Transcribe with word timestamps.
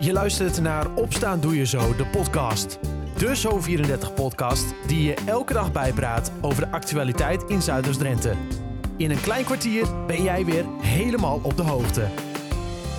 Je 0.00 0.12
luistert 0.12 0.60
naar 0.60 0.94
Opstaan 0.94 1.40
Doe 1.40 1.56
Je 1.56 1.66
Zo, 1.66 1.96
de 1.96 2.06
podcast. 2.06 2.78
De 3.16 3.36
Zo34-podcast 3.36 4.74
die 4.86 5.02
je 5.02 5.14
elke 5.26 5.52
dag 5.52 5.72
bijpraat 5.72 6.32
over 6.40 6.64
de 6.64 6.70
actualiteit 6.70 7.42
in 7.42 7.62
Zuiders-Drenthe. 7.62 8.34
In 8.96 9.10
een 9.10 9.20
klein 9.20 9.44
kwartier 9.44 10.06
ben 10.06 10.22
jij 10.22 10.44
weer 10.44 10.64
helemaal 10.80 11.40
op 11.42 11.56
de 11.56 11.62
hoogte. 11.62 12.00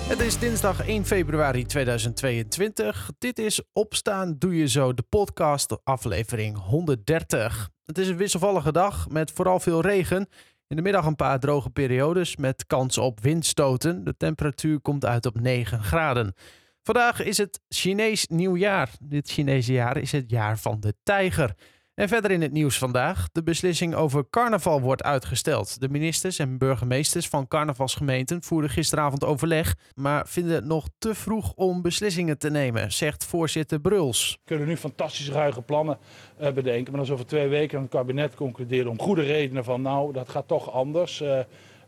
Het 0.08 0.20
is 0.20 0.38
dinsdag 0.38 0.86
1 0.86 1.04
februari 1.04 1.64
2022. 1.64 3.10
Dit 3.18 3.38
is 3.38 3.62
Opstaan 3.72 4.34
Doe 4.38 4.56
Je 4.56 4.68
Zo, 4.68 4.94
de 4.94 5.04
podcast, 5.08 5.84
aflevering 5.84 6.58
130. 6.58 7.68
Het 7.84 7.98
is 7.98 8.08
een 8.08 8.16
wisselvallige 8.16 8.72
dag 8.72 9.08
met 9.08 9.30
vooral 9.30 9.60
veel 9.60 9.80
regen. 9.80 10.28
In 10.66 10.76
de 10.76 10.82
middag 10.82 11.06
een 11.06 11.16
paar 11.16 11.38
droge 11.38 11.70
periodes 11.70 12.36
met 12.36 12.66
kans 12.66 12.98
op 12.98 13.20
windstoten. 13.20 14.04
De 14.04 14.16
temperatuur 14.16 14.80
komt 14.80 15.04
uit 15.04 15.26
op 15.26 15.40
9 15.40 15.82
graden. 15.82 16.34
Vandaag 16.82 17.22
is 17.22 17.38
het 17.38 17.60
Chinees 17.68 18.26
nieuwjaar. 18.26 18.90
Dit 19.00 19.30
Chinese 19.30 19.72
jaar 19.72 19.96
is 19.96 20.12
het 20.12 20.30
jaar 20.30 20.58
van 20.58 20.80
de 20.80 20.94
tijger. 21.02 21.54
En 21.94 22.08
verder 22.08 22.30
in 22.30 22.42
het 22.42 22.52
nieuws 22.52 22.78
vandaag. 22.78 23.28
De 23.32 23.42
beslissing 23.42 23.94
over 23.94 24.30
carnaval 24.30 24.80
wordt 24.80 25.02
uitgesteld. 25.02 25.80
De 25.80 25.88
ministers 25.88 26.38
en 26.38 26.58
burgemeesters 26.58 27.28
van 27.28 27.48
carnavalsgemeenten 27.48 28.42
voeren 28.42 28.70
gisteravond 28.70 29.24
overleg, 29.24 29.76
maar 29.94 30.28
vinden 30.28 30.54
het 30.54 30.64
nog 30.64 30.88
te 30.98 31.14
vroeg 31.14 31.52
om 31.54 31.82
beslissingen 31.82 32.38
te 32.38 32.50
nemen, 32.50 32.92
zegt 32.92 33.24
voorzitter 33.24 33.80
Bruls. 33.80 34.30
We 34.32 34.38
kunnen 34.44 34.68
nu 34.68 34.76
fantastisch 34.76 35.30
ruige 35.30 35.62
plannen 35.62 35.98
uh, 36.40 36.50
bedenken, 36.50 36.92
maar 36.92 37.00
als 37.00 37.10
over 37.10 37.26
twee 37.26 37.48
weken 37.48 37.80
het 37.80 37.90
kabinet 37.90 38.34
concludeert 38.34 38.86
om 38.86 39.00
goede 39.00 39.22
redenen 39.22 39.64
van 39.64 39.82
nou, 39.82 40.12
dat 40.12 40.28
gaat 40.28 40.48
toch 40.48 40.72
anders. 40.72 41.20
Uh, 41.20 41.38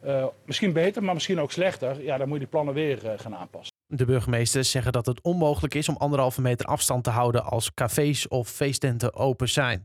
uh, 0.04 0.26
misschien 0.44 0.72
beter, 0.72 1.02
maar 1.02 1.14
misschien 1.14 1.40
ook 1.40 1.52
slechter. 1.52 2.02
Ja, 2.02 2.16
dan 2.16 2.26
moet 2.26 2.36
je 2.36 2.42
die 2.42 2.52
plannen 2.52 2.74
weer 2.74 3.14
gaan 3.16 3.36
aanpassen. 3.36 3.71
De 3.94 4.04
burgemeesters 4.04 4.70
zeggen 4.70 4.92
dat 4.92 5.06
het 5.06 5.20
onmogelijk 5.22 5.74
is 5.74 5.88
om 5.88 5.96
anderhalve 5.96 6.40
meter 6.40 6.66
afstand 6.66 7.04
te 7.04 7.10
houden 7.10 7.44
als 7.44 7.74
cafés 7.74 8.28
of 8.28 8.48
feesttenten 8.48 9.14
open 9.14 9.48
zijn. 9.48 9.84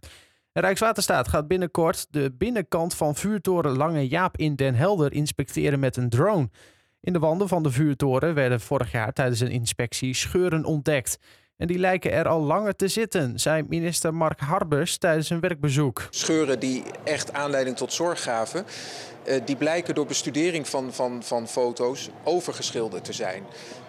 Rijkswaterstaat 0.53 1.27
gaat 1.27 1.47
binnenkort 1.47 2.07
de 2.09 2.33
binnenkant 2.37 2.93
van 2.93 3.15
vuurtoren 3.15 3.77
Lange 3.77 4.07
Jaap 4.07 4.37
in 4.37 4.55
Den 4.55 4.75
Helder 4.75 5.13
inspecteren 5.13 5.79
met 5.79 5.97
een 5.97 6.09
drone. 6.09 6.49
In 7.01 7.13
de 7.13 7.19
wanden 7.19 7.47
van 7.47 7.63
de 7.63 7.71
vuurtoren 7.71 8.33
werden 8.33 8.61
vorig 8.61 8.91
jaar 8.91 9.13
tijdens 9.13 9.39
een 9.39 9.51
inspectie 9.51 10.13
scheuren 10.13 10.65
ontdekt. 10.65 11.19
En 11.57 11.67
die 11.67 11.77
lijken 11.77 12.11
er 12.11 12.27
al 12.27 12.41
langer 12.41 12.75
te 12.75 12.87
zitten, 12.87 13.39
zei 13.39 13.63
minister 13.67 14.13
Mark 14.13 14.39
Harbers 14.39 14.97
tijdens 14.97 15.29
een 15.29 15.39
werkbezoek. 15.39 16.07
Scheuren 16.09 16.59
die 16.59 16.83
echt 17.03 17.33
aanleiding 17.33 17.77
tot 17.77 17.93
zorg 17.93 18.23
gaven, 18.23 18.65
eh, 19.25 19.41
die 19.45 19.55
blijken 19.55 19.95
door 19.95 20.05
bestudering 20.05 20.67
van, 20.67 20.93
van, 20.93 21.23
van 21.23 21.47
foto's 21.47 22.09
overgeschilderd 22.23 23.03
te 23.03 23.13
zijn. 23.13 23.43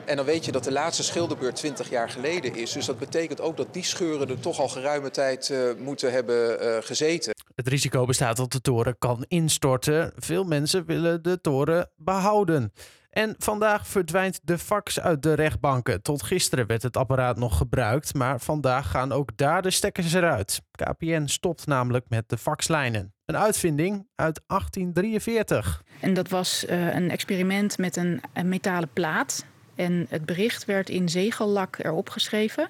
En 0.04 0.16
dan 0.16 0.24
weet 0.24 0.44
je 0.44 0.52
dat 0.52 0.64
de 0.64 0.72
laatste 0.72 1.02
schilderbeurt 1.02 1.56
20 1.56 1.90
jaar 1.90 2.10
geleden 2.10 2.54
is. 2.54 2.72
Dus 2.72 2.86
dat 2.86 2.98
betekent 2.98 3.40
ook 3.40 3.56
dat 3.56 3.74
die 3.74 3.84
scheuren 3.84 4.28
er 4.28 4.40
toch 4.40 4.60
al 4.60 4.68
geruime 4.68 5.10
tijd 5.10 5.48
uh, 5.48 5.58
moeten 5.78 6.12
hebben 6.12 6.62
uh, 6.62 6.76
gezeten. 6.80 7.34
Het 7.54 7.68
risico 7.68 8.04
bestaat 8.04 8.36
dat 8.36 8.52
de 8.52 8.60
toren 8.60 8.98
kan 8.98 9.24
instorten. 9.28 10.12
Veel 10.16 10.44
mensen 10.44 10.86
willen 10.86 11.22
de 11.22 11.40
toren 11.40 11.90
behouden. 11.96 12.72
En 13.10 13.34
vandaag 13.38 13.86
verdwijnt 13.86 14.40
de 14.42 14.58
fax 14.58 15.00
uit 15.00 15.22
de 15.22 15.32
rechtbanken. 15.32 16.02
Tot 16.02 16.22
gisteren 16.22 16.66
werd 16.66 16.82
het 16.82 16.96
apparaat 16.96 17.36
nog 17.36 17.56
gebruikt, 17.56 18.14
maar 18.14 18.40
vandaag 18.40 18.90
gaan 18.90 19.12
ook 19.12 19.36
daar 19.36 19.62
de 19.62 19.70
stekkers 19.70 20.12
eruit. 20.12 20.62
KPN 20.70 21.26
stopt 21.26 21.66
namelijk 21.66 22.04
met 22.08 22.28
de 22.28 22.38
faxlijnen. 22.38 23.12
Een 23.24 23.36
uitvinding 23.36 24.06
uit 24.14 24.40
1843. 24.46 25.82
En 26.00 26.14
dat 26.14 26.28
was 26.28 26.64
uh, 26.64 26.94
een 26.94 27.10
experiment 27.10 27.78
met 27.78 27.96
een 27.96 28.20
metalen 28.44 28.88
plaat. 28.92 29.44
En 29.74 30.06
het 30.08 30.24
bericht 30.24 30.64
werd 30.64 30.88
in 30.88 31.08
zegellak 31.08 31.76
erop 31.78 32.10
geschreven. 32.10 32.68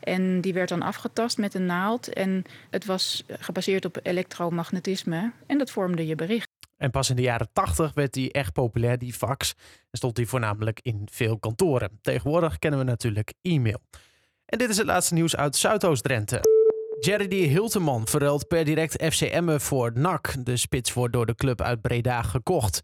En 0.00 0.40
die 0.40 0.52
werd 0.52 0.68
dan 0.68 0.82
afgetast 0.82 1.38
met 1.38 1.54
een 1.54 1.66
naald. 1.66 2.08
En 2.08 2.44
het 2.70 2.84
was 2.84 3.24
gebaseerd 3.28 3.84
op 3.84 3.98
elektromagnetisme. 4.02 5.32
En 5.46 5.58
dat 5.58 5.70
vormde 5.70 6.06
je 6.06 6.14
bericht. 6.14 6.48
En 6.76 6.90
pas 6.90 7.10
in 7.10 7.16
de 7.16 7.22
jaren 7.22 7.48
80 7.52 7.94
werd 7.94 8.12
die 8.12 8.32
echt 8.32 8.52
populair, 8.52 8.98
die 8.98 9.12
fax. 9.12 9.54
En 9.90 9.98
stond 9.98 10.16
die 10.16 10.28
voornamelijk 10.28 10.80
in 10.82 11.08
veel 11.12 11.38
kantoren. 11.38 11.98
Tegenwoordig 12.02 12.58
kennen 12.58 12.80
we 12.80 12.84
natuurlijk 12.84 13.34
e-mail. 13.42 13.80
En 14.46 14.58
dit 14.58 14.70
is 14.70 14.76
het 14.76 14.86
laatste 14.86 15.14
nieuws 15.14 15.36
uit 15.36 15.56
Zuidoost-Drenthe. 15.56 16.40
Jerry 17.00 17.48
Hilteman 17.48 18.06
verruilt 18.06 18.48
per 18.48 18.64
direct 18.64 19.04
FCM 19.04 19.58
voor 19.58 19.92
NAC. 19.94 20.34
De 20.44 20.56
spits 20.56 20.92
wordt 20.92 21.12
door 21.12 21.26
de 21.26 21.34
club 21.34 21.60
uit 21.60 21.80
Breda 21.80 22.22
gekocht. 22.22 22.82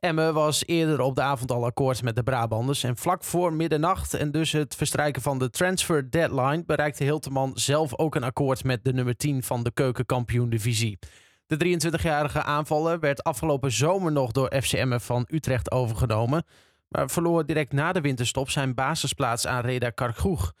Emme 0.00 0.32
was 0.32 0.66
eerder 0.66 1.00
op 1.00 1.14
de 1.14 1.22
avond 1.22 1.50
al 1.50 1.64
akkoord 1.64 2.02
met 2.02 2.16
de 2.16 2.22
Brabanders. 2.22 2.82
En 2.82 2.96
vlak 2.96 3.24
voor 3.24 3.52
middernacht 3.52 4.14
en 4.14 4.30
dus 4.30 4.52
het 4.52 4.74
verstrijken 4.74 5.22
van 5.22 5.38
de 5.38 5.50
transfer 5.50 6.10
deadline... 6.10 6.64
bereikte 6.64 7.04
Hilteman 7.04 7.50
zelf 7.54 7.98
ook 7.98 8.14
een 8.14 8.22
akkoord 8.22 8.64
met 8.64 8.84
de 8.84 8.92
nummer 8.92 9.16
10 9.16 9.42
van 9.42 9.62
de 9.62 9.70
keukenkampioen-divisie. 9.72 10.98
De 11.48 11.78
23-jarige 11.78 12.42
aanvaller 12.42 13.00
werd 13.00 13.24
afgelopen 13.24 13.72
zomer 13.72 14.12
nog 14.12 14.32
door 14.32 14.52
FCM 14.60 14.98
van 14.98 15.26
Utrecht 15.30 15.70
overgenomen... 15.70 16.44
maar 16.88 17.10
verloor 17.10 17.46
direct 17.46 17.72
na 17.72 17.92
de 17.92 18.00
winterstop 18.00 18.50
zijn 18.50 18.74
basisplaats 18.74 19.46
aan 19.46 19.62
Reda 19.62 19.90
Karkroeg. 19.90 20.52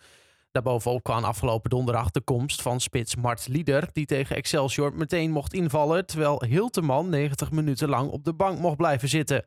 Daarbovenop 0.52 1.02
kwam 1.02 1.24
afgelopen 1.24 1.70
donderdag 1.70 2.10
de 2.10 2.20
komst 2.20 2.62
van 2.62 2.80
spits 2.80 3.16
Mart 3.16 3.48
Lieder, 3.48 3.88
die 3.92 4.06
tegen 4.06 4.36
Excelsior 4.36 4.94
meteen 4.94 5.30
mocht 5.30 5.54
invallen, 5.54 6.06
terwijl 6.06 6.44
Hilteman 6.44 7.08
90 7.08 7.50
minuten 7.50 7.88
lang 7.88 8.10
op 8.10 8.24
de 8.24 8.34
bank 8.34 8.58
mocht 8.58 8.76
blijven 8.76 9.08
zitten. 9.08 9.44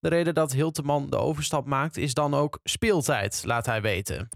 De 0.00 0.08
reden 0.08 0.34
dat 0.34 0.52
Hilteman 0.52 1.10
de 1.10 1.16
overstap 1.16 1.66
maakt 1.66 1.96
is 1.96 2.14
dan 2.14 2.34
ook 2.34 2.58
speeltijd, 2.62 3.42
laat 3.44 3.66
hij 3.66 3.82
weten. 3.82 4.28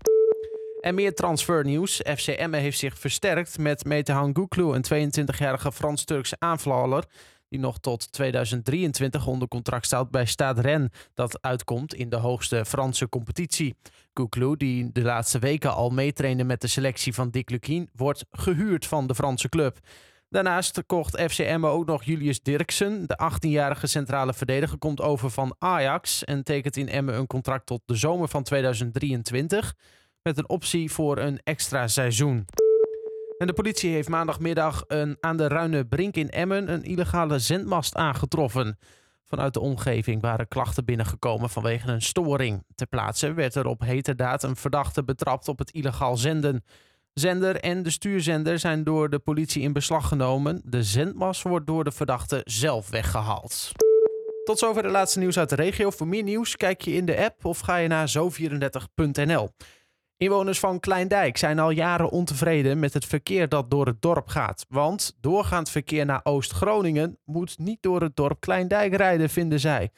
En 0.84 0.94
meer 0.94 1.14
transfernieuws. 1.14 2.00
FC 2.16 2.28
Emmen 2.28 2.60
heeft 2.60 2.78
zich 2.78 2.98
versterkt 2.98 3.58
met 3.58 3.84
Metehan 3.84 4.34
Guklu, 4.34 4.74
een 4.74 5.12
22-jarige 5.12 5.72
Frans-Turkse 5.72 6.36
aanvaller 6.38 7.04
die 7.48 7.58
nog 7.58 7.78
tot 7.78 8.12
2023 8.12 9.26
onder 9.26 9.48
contract 9.48 9.86
staat 9.86 10.10
bij 10.10 10.24
Stade 10.24 10.60
Rennes, 10.60 10.90
dat 11.14 11.42
uitkomt 11.42 11.94
in 11.94 12.08
de 12.08 12.16
hoogste 12.16 12.64
Franse 12.64 13.08
competitie. 13.08 13.74
Kouklou, 14.12 14.56
die 14.56 14.92
de 14.92 15.02
laatste 15.02 15.38
weken 15.38 15.74
al 15.74 15.90
meetrainde 15.90 16.44
met 16.44 16.60
de 16.60 16.68
selectie 16.68 17.14
van 17.14 17.30
Dick 17.30 17.50
Lukien, 17.50 17.90
wordt 17.94 18.24
gehuurd 18.30 18.86
van 18.86 19.06
de 19.06 19.14
Franse 19.14 19.48
club. 19.48 19.78
Daarnaast 20.28 20.86
kocht 20.86 21.20
FCM 21.20 21.64
ook 21.64 21.86
nog 21.86 22.04
Julius 22.04 22.42
Dirksen. 22.42 23.06
De 23.06 23.30
18-jarige 23.32 23.86
centrale 23.86 24.34
verdediger 24.34 24.78
komt 24.78 25.00
over 25.00 25.30
van 25.30 25.54
Ajax 25.58 26.24
en 26.24 26.42
tekent 26.42 26.76
in 26.76 26.88
Emmen 26.88 27.16
een 27.16 27.26
contract 27.26 27.66
tot 27.66 27.82
de 27.84 27.94
zomer 27.94 28.28
van 28.28 28.42
2023 28.42 29.74
met 30.24 30.38
een 30.38 30.48
optie 30.48 30.92
voor 30.92 31.18
een 31.18 31.40
extra 31.42 31.88
seizoen. 31.88 32.46
En 33.38 33.46
de 33.46 33.52
politie 33.52 33.90
heeft 33.90 34.08
maandagmiddag 34.08 34.84
een, 34.86 35.16
aan 35.20 35.36
de 35.36 35.48
Ruine 35.48 35.86
Brink 35.86 36.16
in 36.16 36.30
Emmen 36.30 36.72
een 36.72 36.82
illegale 36.82 37.38
zendmast 37.38 37.94
aangetroffen. 37.94 38.78
Vanuit 39.24 39.54
de 39.54 39.60
omgeving 39.60 40.22
waren 40.22 40.48
klachten 40.48 40.84
binnengekomen 40.84 41.50
vanwege 41.50 41.90
een 41.90 42.02
storing. 42.02 42.64
Ter 42.74 42.86
plaatse 42.86 43.32
werd 43.32 43.54
er 43.54 43.66
op 43.66 43.80
heterdaad 43.80 44.42
een 44.42 44.56
verdachte 44.56 45.04
betrapt 45.04 45.48
op 45.48 45.58
het 45.58 45.70
illegaal 45.70 46.16
zenden. 46.16 46.64
Zender 47.12 47.56
en 47.56 47.82
de 47.82 47.90
stuurzender 47.90 48.58
zijn 48.58 48.84
door 48.84 49.10
de 49.10 49.18
politie 49.18 49.62
in 49.62 49.72
beslag 49.72 50.08
genomen. 50.08 50.62
De 50.64 50.82
zendmast 50.82 51.42
wordt 51.42 51.66
door 51.66 51.84
de 51.84 51.92
verdachte 51.92 52.40
zelf 52.44 52.90
weggehaald. 52.90 53.72
Tot 54.44 54.58
zover 54.58 54.82
de 54.82 54.88
laatste 54.88 55.18
nieuws 55.18 55.38
uit 55.38 55.48
de 55.48 55.54
regio. 55.54 55.90
Voor 55.90 56.08
meer 56.08 56.22
nieuws 56.22 56.56
kijk 56.56 56.80
je 56.80 56.92
in 56.92 57.06
de 57.06 57.24
app 57.24 57.44
of 57.44 57.58
ga 57.58 57.76
je 57.76 57.88
naar 57.88 58.12
zo34.nl. 58.18 59.50
Inwoners 60.16 60.58
van 60.58 60.80
Kleindijk 60.80 61.36
zijn 61.36 61.58
al 61.58 61.70
jaren 61.70 62.10
ontevreden 62.10 62.78
met 62.78 62.94
het 62.94 63.04
verkeer 63.04 63.48
dat 63.48 63.70
door 63.70 63.86
het 63.86 64.02
dorp 64.02 64.28
gaat. 64.28 64.66
Want 64.68 65.16
doorgaand 65.20 65.70
verkeer 65.70 66.06
naar 66.06 66.20
Oost-Groningen 66.22 67.18
moet 67.24 67.58
niet 67.58 67.82
door 67.82 68.00
het 68.00 68.16
dorp 68.16 68.40
Kleindijk 68.40 68.96
rijden, 68.96 69.30
vinden 69.30 69.60
zij. 69.60 69.90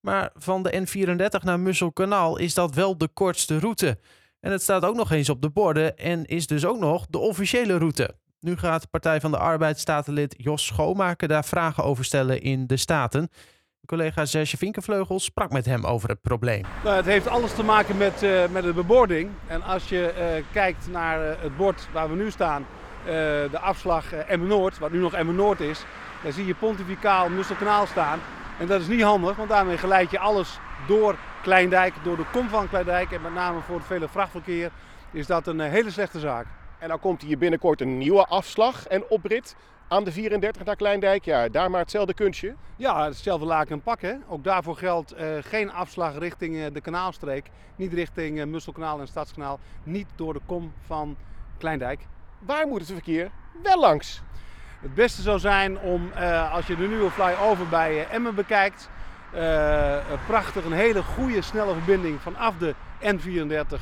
Maar 0.00 0.30
van 0.34 0.62
de 0.62 0.86
N34 0.86 1.44
naar 1.44 1.60
Musselkanaal 1.60 2.36
is 2.36 2.54
dat 2.54 2.74
wel 2.74 2.98
de 2.98 3.08
kortste 3.08 3.58
route. 3.58 3.98
En 4.40 4.52
het 4.52 4.62
staat 4.62 4.84
ook 4.84 4.96
nog 4.96 5.10
eens 5.10 5.28
op 5.28 5.42
de 5.42 5.50
borden 5.50 5.96
en 5.96 6.24
is 6.24 6.46
dus 6.46 6.64
ook 6.64 6.78
nog 6.78 7.06
de 7.06 7.18
officiële 7.18 7.78
route. 7.78 8.14
Nu 8.40 8.56
gaat 8.56 8.90
Partij 8.90 9.20
van 9.20 9.30
de 9.30 9.38
Arbeid 9.38 9.78
statenlid 9.78 10.34
Jos 10.38 10.66
Schoonmaker 10.66 11.28
daar 11.28 11.44
vragen 11.44 11.84
over 11.84 12.04
stellen 12.04 12.40
in 12.40 12.66
de 12.66 12.76
Staten. 12.76 13.28
Collega 13.86 14.24
Serge 14.24 14.56
Vinkenvleugel 14.56 15.20
sprak 15.20 15.52
met 15.52 15.66
hem 15.66 15.84
over 15.84 16.08
het 16.08 16.22
probleem. 16.22 16.62
Nou, 16.84 16.96
het 16.96 17.04
heeft 17.04 17.28
alles 17.28 17.54
te 17.54 17.64
maken 17.64 17.96
met, 17.96 18.22
uh, 18.22 18.46
met 18.50 18.62
de 18.62 18.72
bebording. 18.72 19.30
En 19.46 19.62
als 19.62 19.88
je 19.88 20.14
uh, 20.18 20.44
kijkt 20.52 20.88
naar 20.90 21.20
uh, 21.20 21.32
het 21.38 21.56
bord 21.56 21.88
waar 21.92 22.08
we 22.08 22.16
nu 22.16 22.30
staan, 22.30 22.66
de 23.50 23.58
afslag 23.60 24.12
Emmen 24.12 24.48
Noord, 24.48 24.78
wat 24.78 24.92
nu 24.92 24.98
nog 24.98 25.14
Emmen 25.14 25.34
Noord 25.34 25.60
is, 25.60 25.84
dan 26.22 26.32
zie 26.32 26.46
je 26.46 26.54
pontificaal 26.54 27.28
Musselkanaal 27.28 27.86
staan. 27.86 28.20
En 28.58 28.66
dat 28.66 28.80
is 28.80 28.86
niet 28.86 29.02
handig, 29.02 29.36
want 29.36 29.48
daarmee 29.48 29.78
geleid 29.78 30.10
je 30.10 30.18
alles 30.18 30.58
door 30.86 31.16
Kleindijk, 31.42 31.94
door 32.02 32.16
de 32.16 32.24
kom 32.32 32.48
van 32.48 32.68
Kleindijk. 32.68 33.10
En 33.10 33.22
met 33.22 33.34
name 33.34 33.60
voor 33.60 33.76
het 33.76 33.86
vele 33.86 34.08
vrachtverkeer 34.08 34.70
is 35.12 35.26
dat 35.26 35.46
een 35.46 35.60
hele 35.60 35.90
slechte 35.90 36.18
zaak. 36.18 36.46
En 36.78 36.88
dan 36.88 37.00
komt 37.00 37.22
hier 37.22 37.38
binnenkort 37.38 37.80
een 37.80 37.98
nieuwe 37.98 38.26
afslag 38.26 38.86
en 38.86 39.08
oprit 39.08 39.56
aan 39.88 40.04
de 40.04 40.12
34 40.12 40.64
naar 40.64 40.76
Kleindijk. 40.76 41.24
Ja, 41.24 41.48
daar 41.48 41.70
maar 41.70 41.80
hetzelfde 41.80 42.14
kunstje. 42.14 42.54
Ja, 42.76 43.04
hetzelfde 43.04 43.46
laken 43.46 43.72
en 43.72 43.82
pak. 43.82 44.00
Hè. 44.00 44.14
Ook 44.28 44.44
daarvoor 44.44 44.76
geldt 44.76 45.18
uh, 45.18 45.28
geen 45.40 45.72
afslag 45.72 46.18
richting 46.18 46.54
uh, 46.54 46.66
de 46.72 46.80
kanaalstreek. 46.80 47.50
Niet 47.76 47.92
richting 47.92 48.38
uh, 48.38 48.44
Musselkanaal 48.44 49.00
en 49.00 49.08
Stadskanaal. 49.08 49.58
Niet 49.82 50.06
door 50.16 50.32
de 50.32 50.40
kom 50.46 50.72
van 50.86 51.16
Kleindijk. 51.58 52.00
Waar 52.38 52.66
moet 52.66 52.80
het 52.80 52.92
verkeer 52.92 53.30
wel 53.62 53.80
langs? 53.80 54.22
Het 54.80 54.94
beste 54.94 55.22
zou 55.22 55.38
zijn 55.38 55.78
om, 55.78 56.12
als 56.52 56.66
je 56.66 56.76
de 56.76 56.88
nieuwe 56.88 57.10
flyover 57.10 57.68
bij 57.68 58.06
Emmen 58.08 58.34
bekijkt... 58.34 58.90
prachtig, 60.26 60.64
een 60.64 60.72
hele 60.72 61.02
goede, 61.02 61.42
snelle 61.42 61.72
verbinding 61.72 62.20
vanaf 62.20 62.56
de 62.56 62.74
N34 63.00 63.80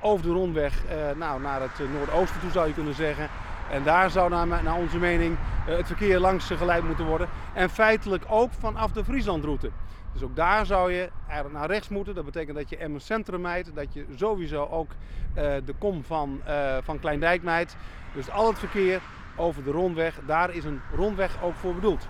over 0.00 0.26
de 0.26 0.32
rondweg 0.32 0.82
nou, 1.16 1.40
naar 1.40 1.60
het 1.60 1.90
noordoosten 1.92 2.40
toe 2.40 2.50
zou 2.50 2.68
je 2.68 2.74
kunnen 2.74 2.94
zeggen. 2.94 3.28
En 3.70 3.82
daar 3.82 4.10
zou 4.10 4.30
naar, 4.30 4.46
naar 4.46 4.76
onze 4.76 4.98
mening 4.98 5.36
eh, 5.66 5.76
het 5.76 5.86
verkeer 5.86 6.18
langs 6.18 6.46
geleid 6.46 6.84
moeten 6.84 7.06
worden. 7.06 7.28
En 7.52 7.70
feitelijk 7.70 8.24
ook 8.28 8.52
vanaf 8.52 8.92
de 8.92 9.04
Frieslandroute. 9.04 9.70
Dus 10.12 10.22
ook 10.22 10.36
daar 10.36 10.66
zou 10.66 10.92
je 10.92 11.10
eigenlijk 11.26 11.58
naar 11.58 11.68
rechts 11.70 11.88
moeten. 11.88 12.14
Dat 12.14 12.24
betekent 12.24 12.56
dat 12.56 12.68
je 12.68 12.76
Emmen 12.76 13.00
Centrum 13.00 13.40
mijt. 13.40 13.70
Dat 13.74 13.94
je 13.94 14.06
sowieso 14.16 14.68
ook 14.70 14.90
de 15.34 15.74
kom 15.78 16.04
van, 16.04 16.40
van 16.82 16.98
Kleindijk 16.98 17.42
mijt. 17.42 17.76
Dus 18.12 18.30
al 18.30 18.46
het 18.46 18.58
verkeer 18.58 19.00
over 19.36 19.64
de 19.64 19.70
rondweg, 19.70 20.20
daar 20.26 20.54
is 20.54 20.64
een 20.64 20.80
rondweg 20.96 21.42
ook 21.42 21.54
voor 21.54 21.74
bedoeld. 21.74 22.08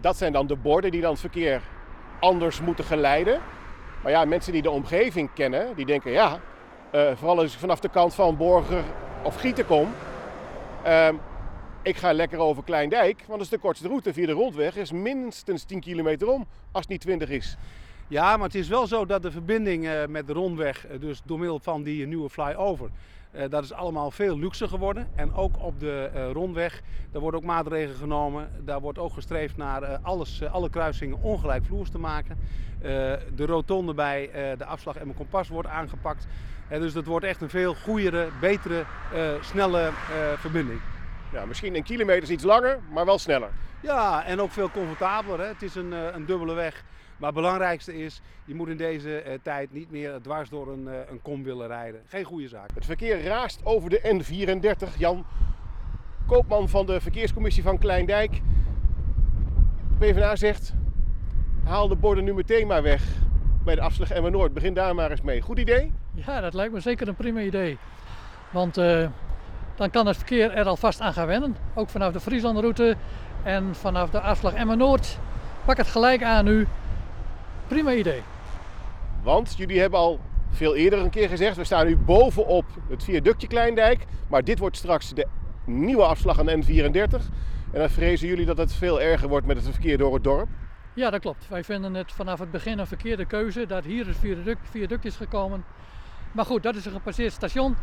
Dat 0.00 0.16
zijn 0.16 0.32
dan 0.32 0.46
de 0.46 0.56
borden 0.56 0.90
die 0.90 1.00
dan 1.00 1.10
het 1.10 1.20
verkeer 1.20 1.60
anders 2.20 2.60
moeten 2.60 2.84
geleiden. 2.84 3.40
Maar 4.02 4.12
ja, 4.12 4.24
mensen 4.24 4.52
die 4.52 4.62
de 4.62 4.70
omgeving 4.70 5.30
kennen, 5.34 5.74
die 5.74 5.86
denken 5.86 6.10
ja, 6.12 6.40
uh, 6.94 7.10
vooral 7.14 7.38
als 7.38 7.52
ik 7.52 7.58
vanaf 7.58 7.80
de 7.80 7.88
kant 7.88 8.14
van 8.14 8.36
Borger 8.36 8.84
of 9.22 9.36
Gieten 9.36 9.66
kom, 9.66 9.88
Um, 10.86 11.20
ik 11.82 11.96
ga 11.96 12.12
lekker 12.12 12.38
over 12.38 12.62
Kleindijk, 12.62 13.16
want 13.18 13.30
dat 13.30 13.40
is 13.40 13.48
de 13.48 13.58
kortste 13.58 13.88
route 13.88 14.12
via 14.12 14.26
de 14.26 14.32
rondweg. 14.32 14.76
is 14.76 14.92
minstens 14.92 15.64
10 15.64 15.80
kilometer 15.80 16.28
om, 16.28 16.46
als 16.72 16.82
het 16.82 16.88
niet 16.88 17.00
20 17.00 17.28
is. 17.28 17.56
Ja, 18.08 18.36
maar 18.36 18.46
het 18.46 18.54
is 18.54 18.68
wel 18.68 18.86
zo 18.86 19.06
dat 19.06 19.22
de 19.22 19.30
verbinding 19.30 19.84
uh, 19.84 20.06
met 20.06 20.26
de 20.26 20.32
rondweg, 20.32 20.86
uh, 20.86 21.00
dus 21.00 21.20
door 21.24 21.38
middel 21.38 21.58
van 21.58 21.82
die 21.82 22.06
nieuwe 22.06 22.30
flyover, 22.30 22.90
dat 23.48 23.64
is 23.64 23.72
allemaal 23.72 24.10
veel 24.10 24.38
luxer 24.38 24.68
geworden. 24.68 25.08
En 25.14 25.34
ook 25.34 25.62
op 25.62 25.80
de 25.80 26.30
rondweg, 26.32 26.82
daar 27.10 27.20
worden 27.20 27.40
ook 27.40 27.46
maatregelen 27.46 27.96
genomen. 27.96 28.50
Daar 28.64 28.80
wordt 28.80 28.98
ook 28.98 29.12
gestreefd 29.12 29.56
naar 29.56 29.98
alles, 30.02 30.42
alle 30.44 30.70
kruisingen 30.70 31.22
ongelijkvloers 31.22 31.90
te 31.90 31.98
maken. 31.98 32.38
de 33.34 33.46
rotonde 33.46 33.94
bij 33.94 34.30
de 34.58 34.64
afslag 34.64 34.96
en 34.96 35.04
mijn 35.04 35.18
kompas 35.18 35.48
wordt 35.48 35.68
aangepakt. 35.68 36.26
Dus 36.68 36.92
dat 36.92 37.04
wordt 37.04 37.26
echt 37.26 37.40
een 37.40 37.50
veel 37.50 37.74
goeiere, 37.74 38.28
betere, 38.40 38.84
snelle 39.40 39.90
verbinding. 40.36 40.80
Ja, 41.32 41.44
misschien 41.44 41.74
een 41.74 41.82
kilometer 41.82 42.22
is 42.22 42.30
iets 42.30 42.44
langer, 42.44 42.78
maar 42.90 43.04
wel 43.04 43.18
sneller. 43.18 43.50
Ja, 43.80 44.24
en 44.24 44.40
ook 44.40 44.50
veel 44.50 44.70
comfortabeler. 44.70 45.38
Hè. 45.38 45.46
Het 45.46 45.62
is 45.62 45.74
een, 45.74 45.92
een 45.92 46.26
dubbele 46.26 46.54
weg. 46.54 46.84
Maar 47.22 47.30
het 47.30 47.40
belangrijkste 47.40 48.04
is, 48.04 48.20
je 48.44 48.54
moet 48.54 48.68
in 48.68 48.76
deze 48.76 49.24
uh, 49.26 49.32
tijd 49.42 49.72
niet 49.72 49.90
meer 49.90 50.20
dwars 50.22 50.48
door 50.48 50.72
een, 50.72 50.84
uh, 50.86 50.92
een 51.10 51.22
kom 51.22 51.42
willen 51.42 51.66
rijden. 51.66 52.00
Geen 52.06 52.24
goede 52.24 52.48
zaak. 52.48 52.70
Het 52.74 52.84
verkeer 52.84 53.24
raast 53.24 53.60
over 53.64 53.90
de 53.90 54.00
N34. 54.00 54.96
Jan 54.98 55.24
Koopman 56.26 56.68
van 56.68 56.86
de 56.86 57.00
verkeerscommissie 57.00 57.62
van 57.62 57.78
Kleindijk. 57.78 58.40
PvdA 59.98 60.36
zegt, 60.36 60.74
haal 61.64 61.88
de 61.88 61.96
borden 61.96 62.24
nu 62.24 62.34
meteen 62.34 62.66
maar 62.66 62.82
weg 62.82 63.04
bij 63.64 63.74
de 63.74 63.80
afslag 63.80 64.10
Emmen 64.10 64.32
Noord. 64.32 64.54
Begin 64.54 64.74
daar 64.74 64.94
maar 64.94 65.10
eens 65.10 65.22
mee. 65.22 65.40
Goed 65.40 65.58
idee? 65.58 65.92
Ja, 66.14 66.40
dat 66.40 66.54
lijkt 66.54 66.72
me 66.72 66.80
zeker 66.80 67.08
een 67.08 67.14
prima 67.14 67.40
idee. 67.40 67.78
Want 68.50 68.78
uh, 68.78 69.08
dan 69.76 69.90
kan 69.90 70.06
het 70.06 70.16
verkeer 70.16 70.50
er 70.50 70.66
alvast 70.66 71.00
aan 71.00 71.12
gaan 71.12 71.26
wennen. 71.26 71.56
Ook 71.74 71.88
vanaf 71.88 72.12
de 72.12 72.20
Frieslandroute 72.20 72.96
en 73.42 73.74
vanaf 73.74 74.10
de 74.10 74.20
afslag 74.20 74.54
Emmen 74.54 74.78
Noord. 74.78 75.18
Pak 75.64 75.76
het 75.76 75.86
gelijk 75.86 76.22
aan 76.22 76.44
nu. 76.44 76.68
Prima 77.68 77.92
idee. 77.92 78.22
Want 79.22 79.54
jullie 79.56 79.80
hebben 79.80 79.98
al 79.98 80.20
veel 80.50 80.74
eerder 80.74 80.98
een 80.98 81.10
keer 81.10 81.28
gezegd, 81.28 81.56
we 81.56 81.64
staan 81.64 81.86
nu 81.86 81.96
bovenop 81.96 82.64
het 82.88 83.04
viaductje 83.04 83.48
Kleindijk. 83.48 84.04
Maar 84.28 84.44
dit 84.44 84.58
wordt 84.58 84.76
straks 84.76 85.14
de 85.14 85.26
nieuwe 85.64 86.04
afslag 86.04 86.38
aan 86.38 86.46
de 86.46 86.62
N34. 86.62 87.20
En 87.72 87.78
dan 87.80 87.90
vrezen 87.90 88.28
jullie 88.28 88.46
dat 88.46 88.58
het 88.58 88.72
veel 88.72 89.00
erger 89.00 89.28
wordt 89.28 89.46
met 89.46 89.56
het 89.56 89.68
verkeer 89.70 89.98
door 89.98 90.14
het 90.14 90.24
dorp. 90.24 90.48
Ja, 90.94 91.10
dat 91.10 91.20
klopt. 91.20 91.48
Wij 91.48 91.64
vinden 91.64 91.94
het 91.94 92.12
vanaf 92.12 92.38
het 92.38 92.50
begin 92.50 92.78
een 92.78 92.86
verkeerde 92.86 93.24
keuze 93.24 93.66
dat 93.66 93.84
hier 93.84 94.06
het 94.06 94.16
viaduct, 94.16 94.68
viaduct 94.70 95.04
is 95.04 95.16
gekomen. 95.16 95.64
Maar 96.32 96.44
goed, 96.44 96.62
dat 96.62 96.74
is 96.74 96.84
een 96.84 96.92
gepasseerd 96.92 97.32
station. 97.32 97.76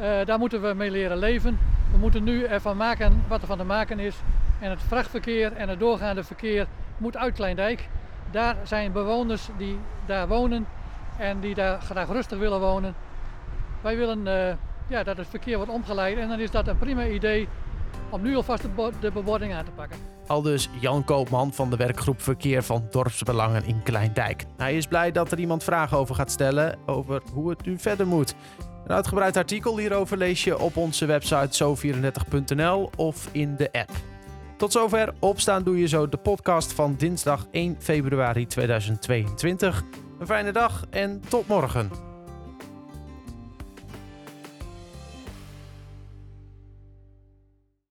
Uh, 0.00 0.24
daar 0.24 0.38
moeten 0.38 0.62
we 0.62 0.74
mee 0.74 0.90
leren 0.90 1.18
leven. 1.18 1.58
We 1.92 1.98
moeten 1.98 2.24
nu 2.24 2.44
ervan 2.44 2.76
maken 2.76 3.24
wat 3.28 3.40
er 3.40 3.46
van 3.46 3.58
te 3.58 3.64
maken 3.64 3.98
is. 3.98 4.16
En 4.60 4.70
het 4.70 4.82
vrachtverkeer 4.82 5.52
en 5.52 5.68
het 5.68 5.78
doorgaande 5.78 6.24
verkeer 6.24 6.66
moet 6.96 7.16
uit 7.16 7.34
Kleindijk. 7.34 7.88
Daar 8.30 8.56
zijn 8.64 8.92
bewoners 8.92 9.48
die 9.58 9.78
daar 10.06 10.28
wonen 10.28 10.66
en 11.18 11.40
die 11.40 11.54
daar 11.54 11.80
graag 11.80 12.08
rustig 12.08 12.38
willen 12.38 12.60
wonen. 12.60 12.94
Wij 13.80 13.96
willen 13.96 14.26
uh, 14.26 14.56
ja, 14.86 15.02
dat 15.02 15.16
het 15.16 15.26
verkeer 15.28 15.56
wordt 15.56 15.72
omgeleid 15.72 16.18
en 16.18 16.28
dan 16.28 16.40
is 16.40 16.50
dat 16.50 16.68
een 16.68 16.78
prima 16.78 17.06
idee 17.06 17.48
om 18.10 18.22
nu 18.22 18.36
alvast 18.36 18.62
de, 18.62 18.90
de 19.00 19.10
bebording 19.10 19.54
aan 19.54 19.64
te 19.64 19.70
pakken. 19.70 19.98
Al 20.26 20.42
dus 20.42 20.68
Jan 20.80 21.04
Koopman 21.04 21.52
van 21.52 21.70
de 21.70 21.76
werkgroep 21.76 22.22
Verkeer 22.22 22.62
van 22.62 22.86
Dorpsbelangen 22.90 23.64
in 23.64 23.82
Kleindijk. 23.82 24.44
Hij 24.56 24.76
is 24.76 24.86
blij 24.86 25.12
dat 25.12 25.32
er 25.32 25.38
iemand 25.38 25.64
vragen 25.64 25.98
over 25.98 26.14
gaat 26.14 26.30
stellen 26.30 26.78
over 26.86 27.22
hoe 27.32 27.50
het 27.50 27.66
nu 27.66 27.78
verder 27.78 28.06
moet. 28.06 28.34
Een 28.84 28.94
uitgebreid 28.94 29.36
artikel 29.36 29.78
hierover 29.78 30.16
lees 30.16 30.44
je 30.44 30.58
op 30.58 30.76
onze 30.76 31.06
website 31.06 31.64
zo34.nl 31.64 32.90
of 32.96 33.28
in 33.32 33.56
de 33.56 33.72
app. 33.72 33.90
Tot 34.60 34.72
zover 34.72 35.14
Opstaan 35.20 35.62
Doe 35.62 35.78
Je 35.78 35.88
Zo, 35.88 36.08
de 36.08 36.16
podcast 36.16 36.72
van 36.72 36.94
dinsdag 36.98 37.46
1 37.50 37.76
februari 37.78 38.46
2022. 38.46 39.82
Een 40.18 40.26
fijne 40.26 40.52
dag 40.52 40.84
en 40.90 41.20
tot 41.28 41.46
morgen. 41.48 42.09